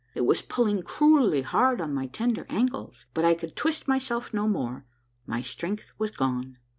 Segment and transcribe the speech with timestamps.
[0.15, 4.33] It was pull ing cruelly hard on my tender ankles, but I could twist myself
[4.33, 4.83] no more;
[5.27, 6.57] my strength was gone.